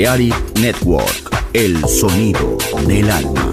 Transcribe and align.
Balearic 0.00 0.58
Network, 0.60 1.44
el 1.52 1.86
sonido 1.86 2.56
del 2.86 3.10
alma. 3.10 3.49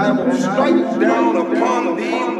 I 0.00 0.12
will 0.12 0.34
strike 0.34 0.98
down 0.98 1.36
upon 1.36 1.96
thee. 1.96 2.39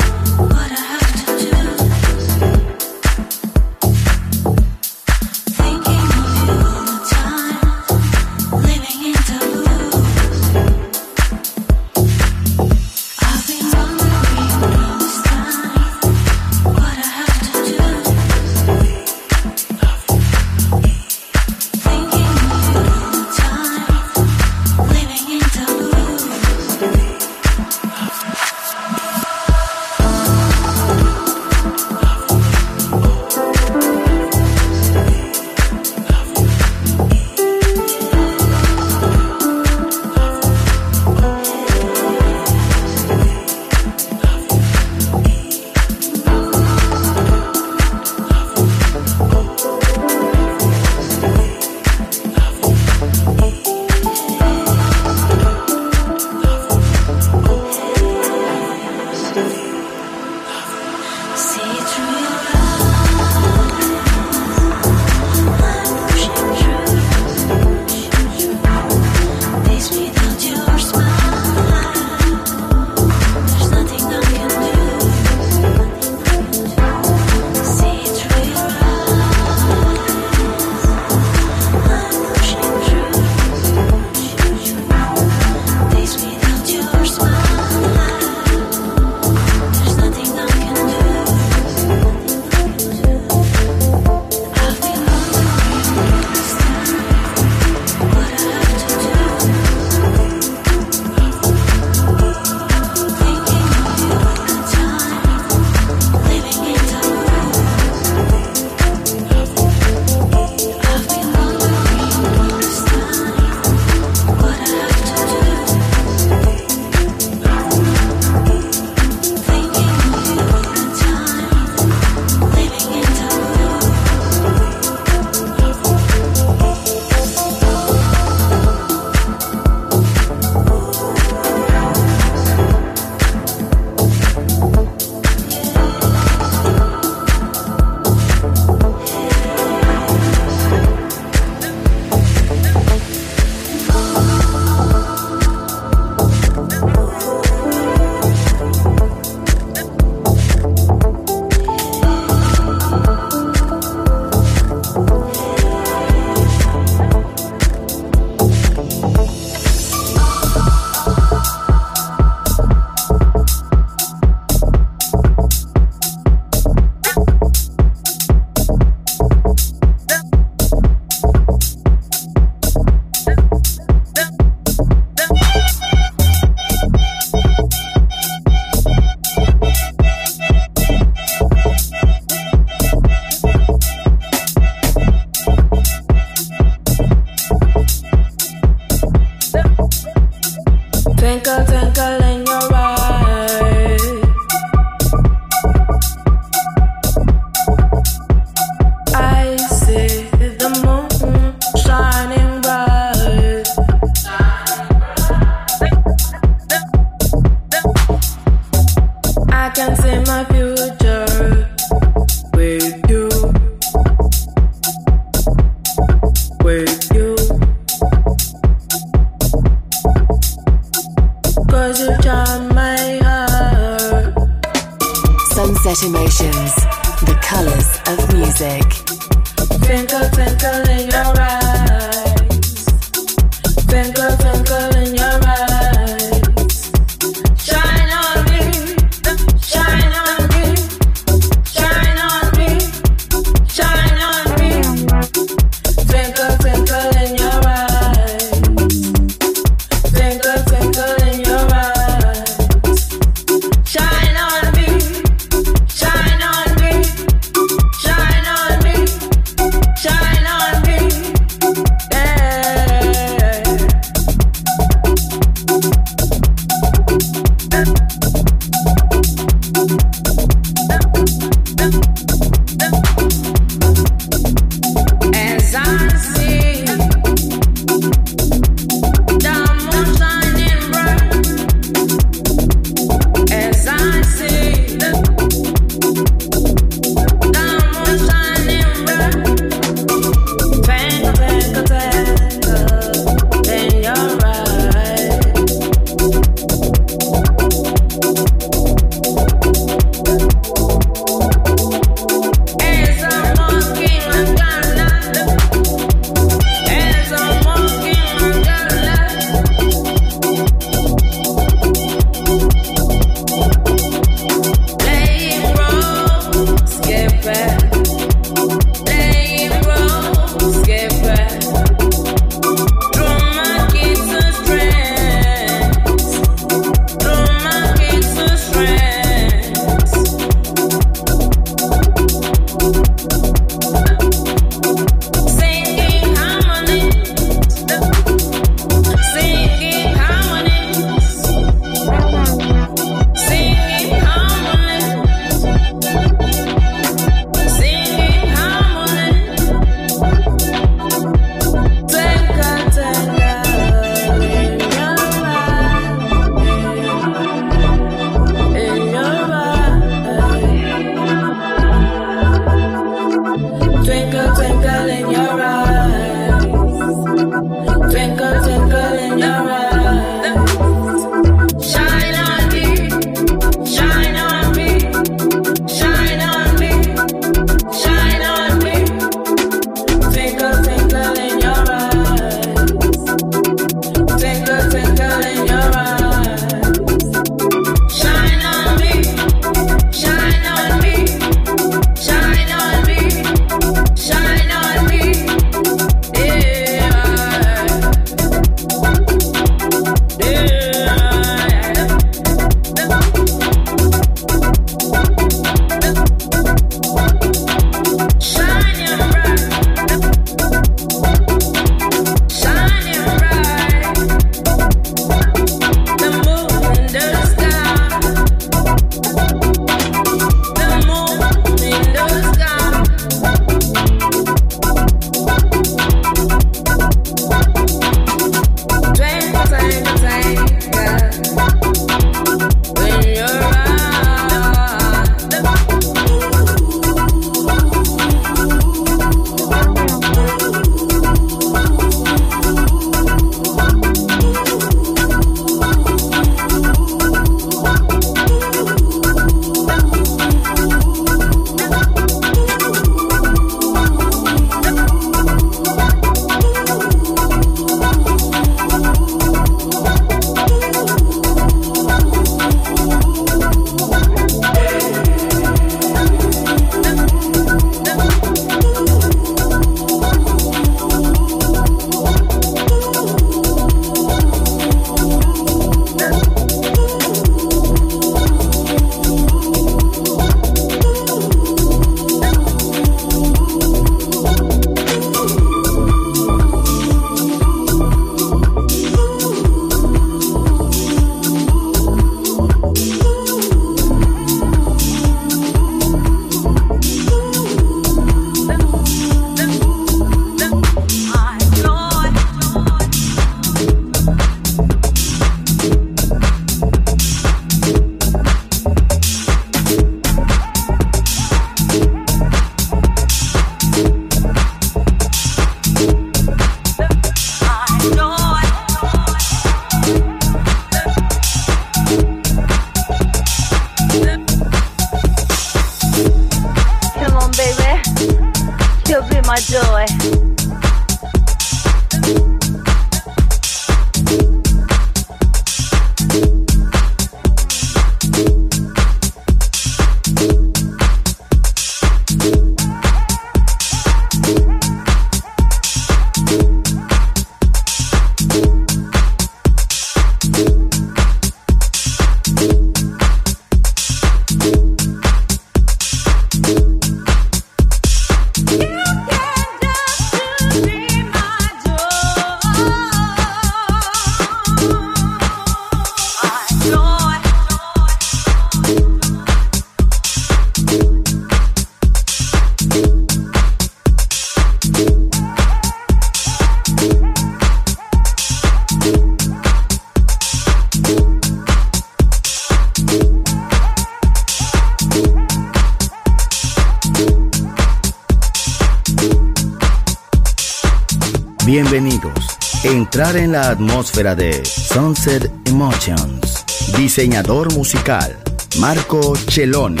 Atmósfera 593.56 594.34
de 594.34 594.64
Sunset 594.64 595.50
Emotions. 595.66 596.64
Diseñador 596.96 597.72
musical 597.74 598.36
Marco 598.78 599.34
Celloni, 599.48 600.00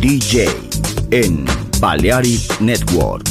DJ 0.00 0.48
en 1.10 1.44
Balearic 1.80 2.60
Network. 2.60 3.24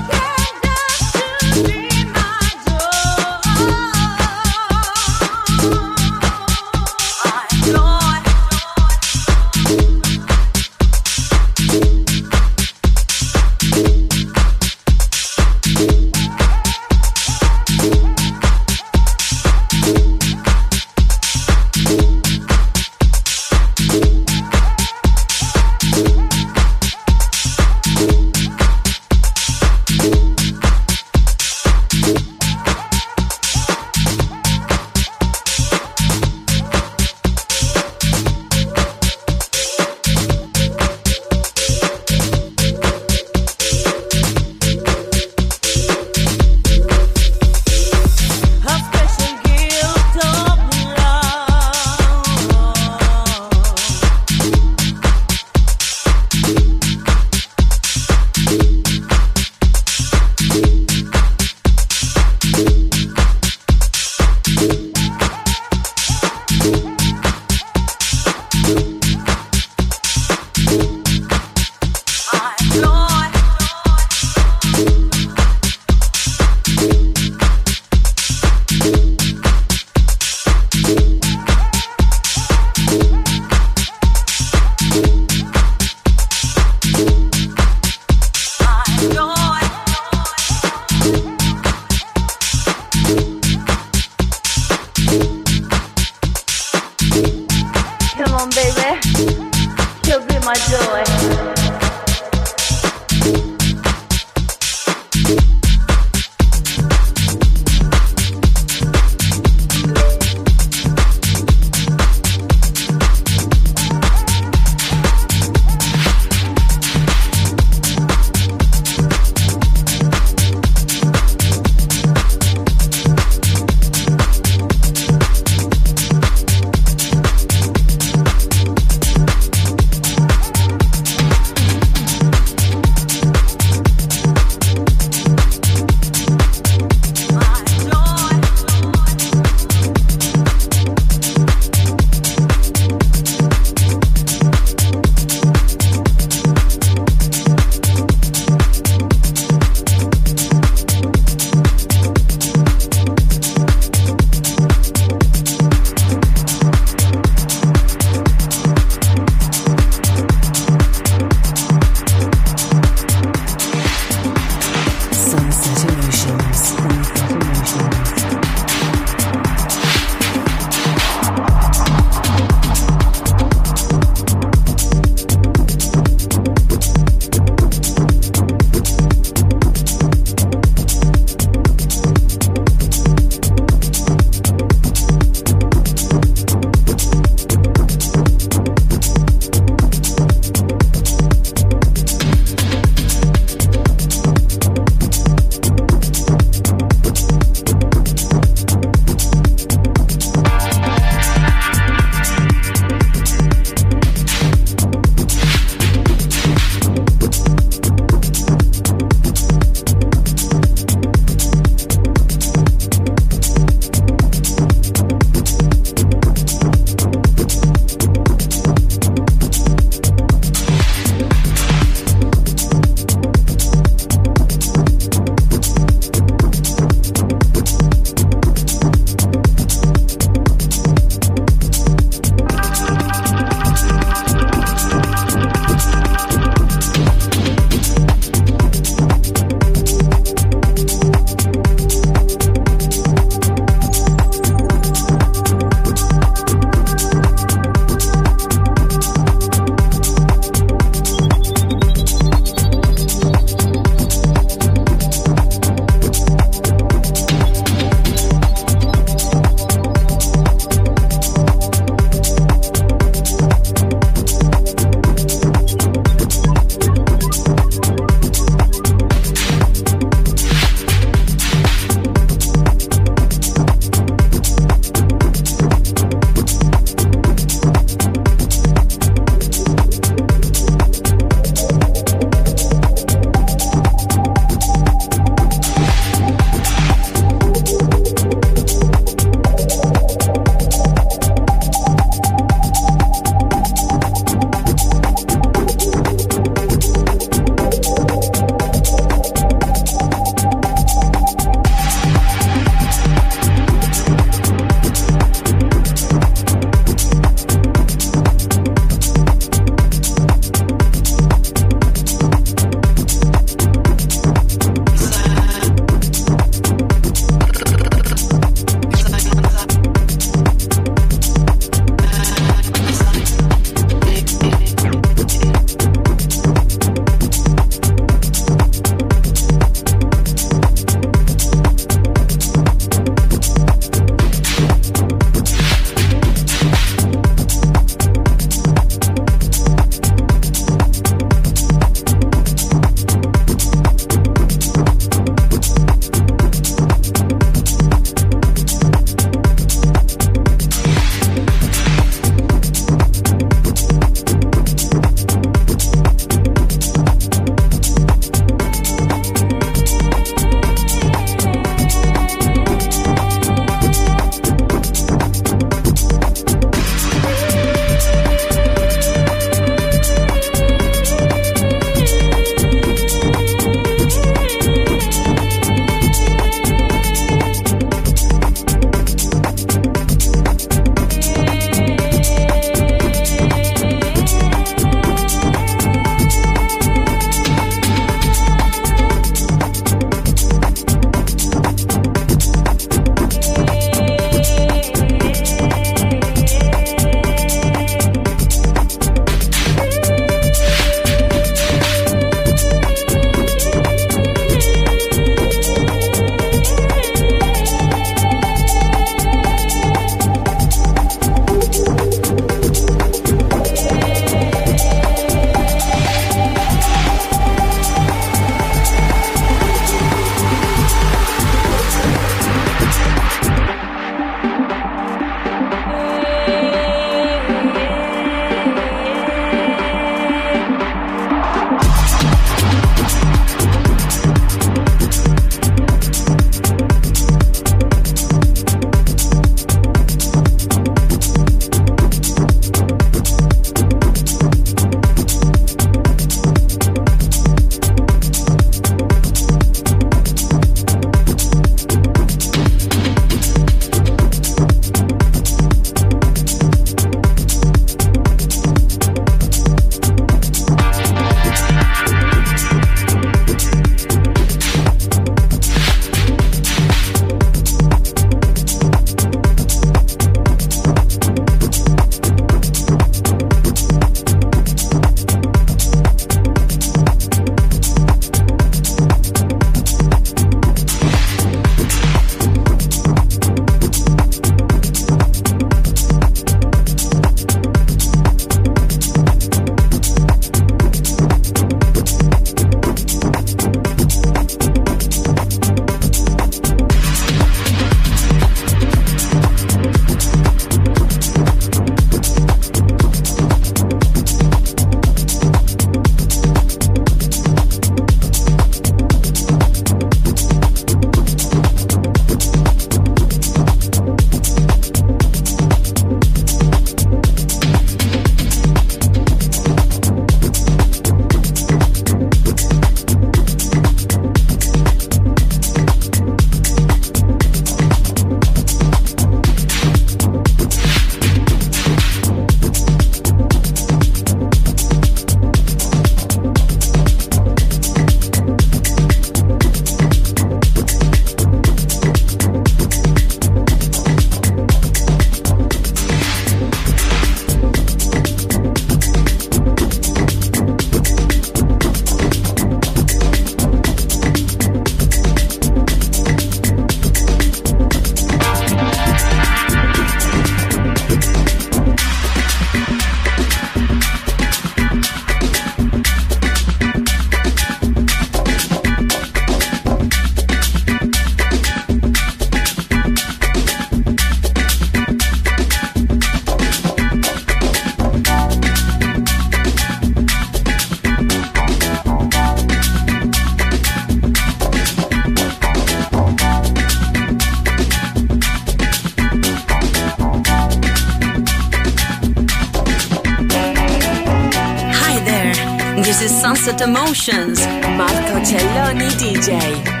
Sunset 596.53 596.81
Emotions. 596.81 597.65
Marco 597.95 598.43
Celloni 598.43 599.07
DJ. 599.15 600.00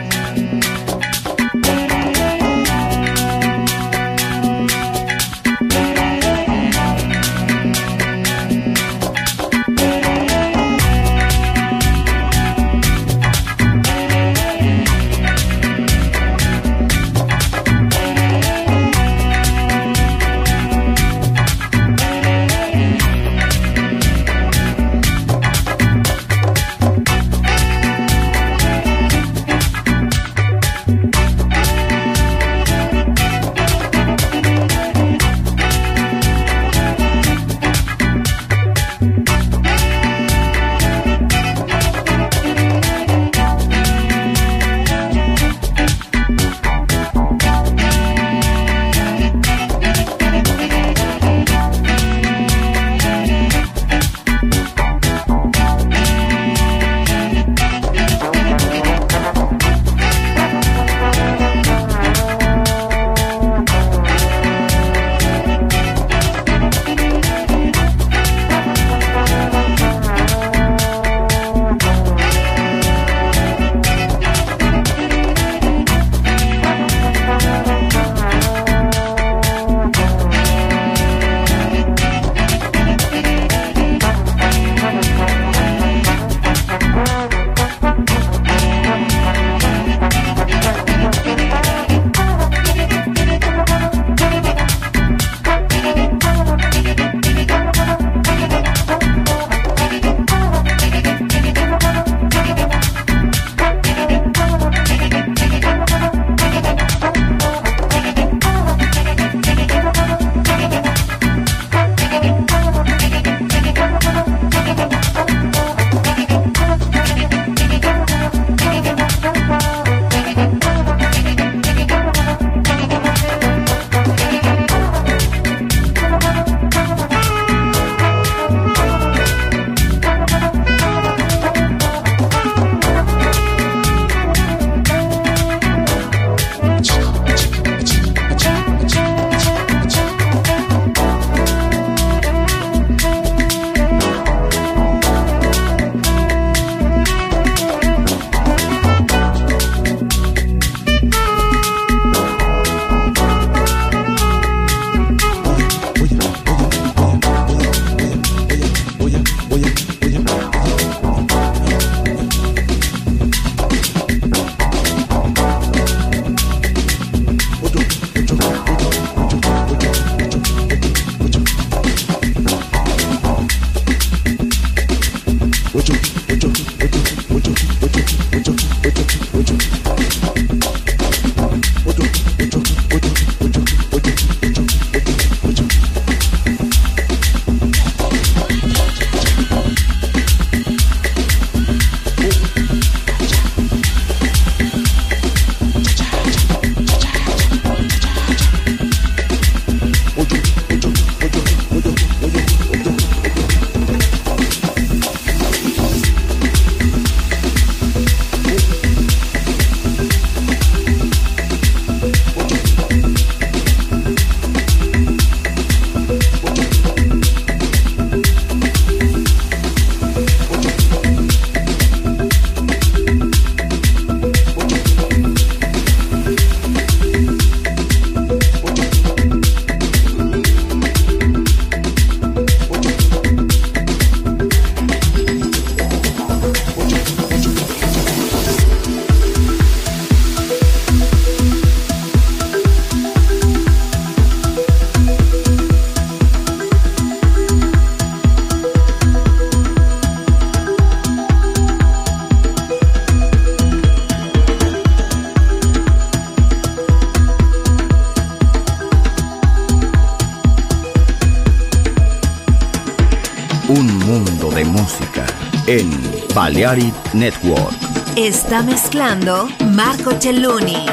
Balearic 266.51 266.93
Network. 267.13 267.73
Está 268.17 268.61
mezclando 268.61 269.47
Marco 269.73 270.11
Celluni. 270.19 270.90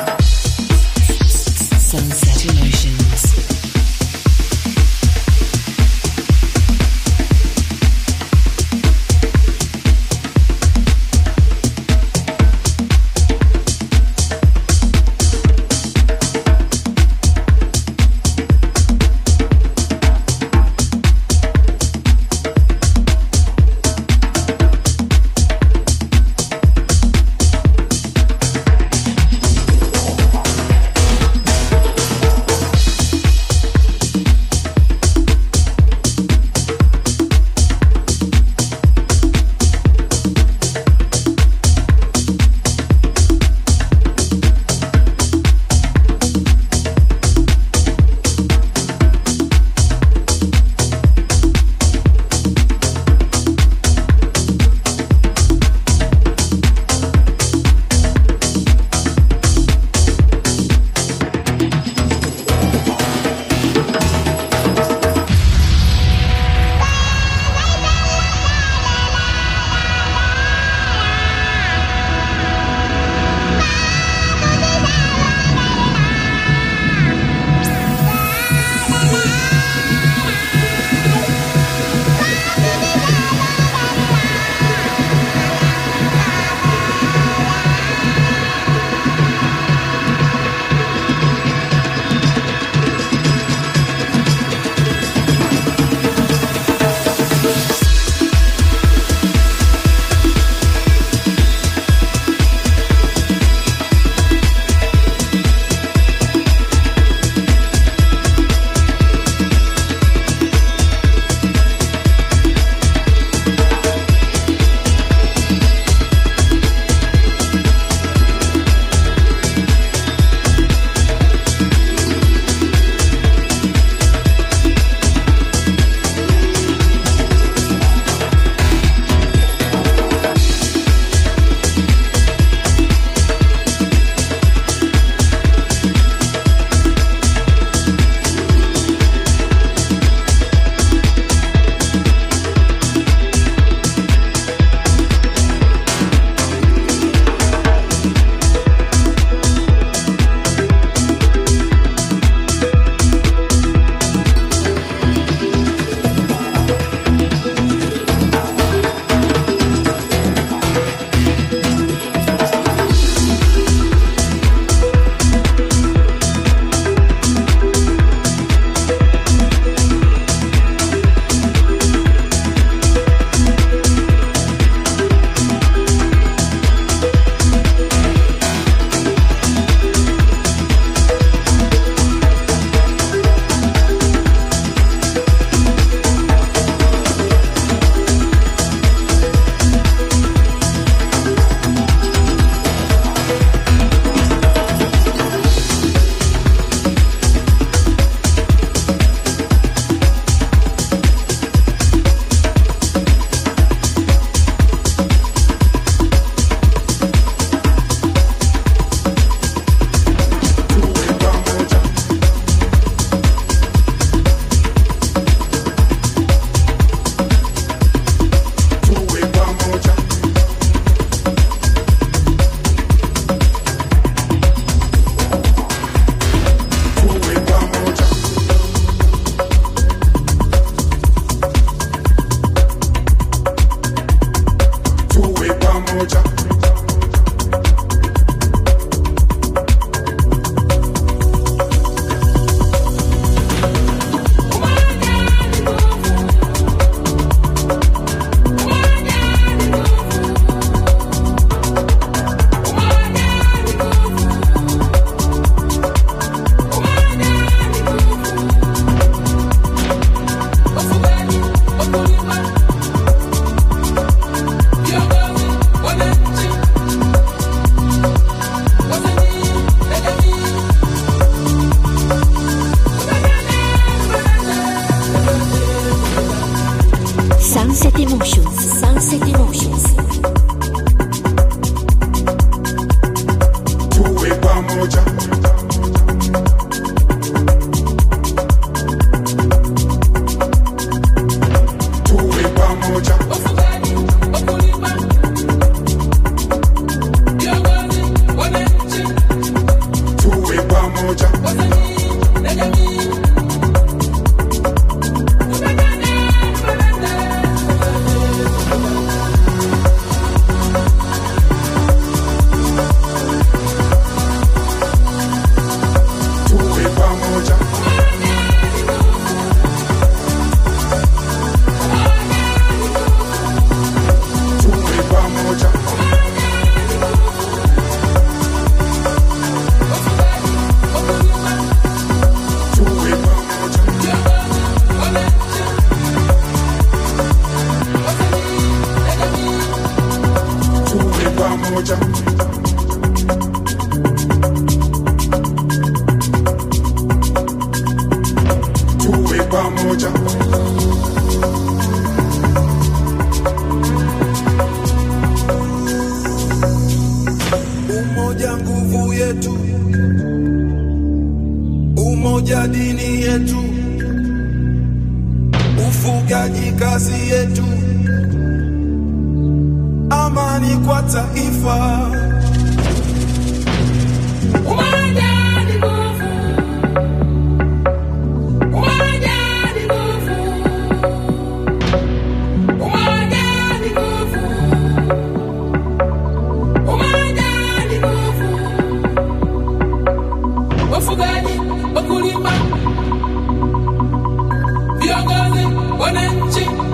one 396.08 396.16
engine. 396.16 396.87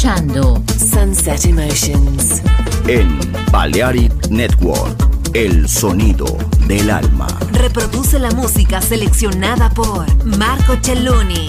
Escuchando 0.00 0.62
Sunset 0.78 1.44
Emotions. 1.44 2.40
en 2.86 3.18
Balearic 3.52 4.28
Network. 4.30 4.96
El 5.34 5.68
sonido 5.68 6.24
del 6.66 6.88
alma. 6.88 7.26
Reproduce 7.52 8.18
la 8.18 8.30
música 8.30 8.80
seleccionada 8.80 9.68
por 9.68 10.06
Marco 10.24 10.78
Celloni. 10.82 11.48